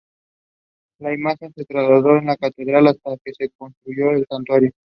[0.97, 4.71] La imagen se trasladó a la Catedral hasta que se construyó el Santuario.